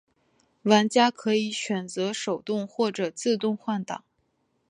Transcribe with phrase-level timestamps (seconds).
[0.63, 4.03] 玩家可以选择手动或者自动换挡。